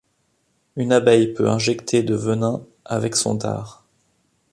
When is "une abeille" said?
0.77-1.31